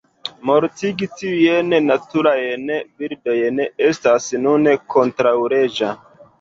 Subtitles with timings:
[0.49, 2.65] Mortigi tiujn naturajn
[3.03, 3.63] birdojn
[3.93, 5.97] estas nune kontraŭleĝa.